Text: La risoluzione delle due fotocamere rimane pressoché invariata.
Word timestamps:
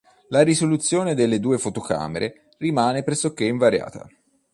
La 0.29 0.41
risoluzione 0.41 1.13
delle 1.13 1.39
due 1.39 1.59
fotocamere 1.59 2.47
rimane 2.57 3.03
pressoché 3.03 3.45
invariata. 3.45 4.09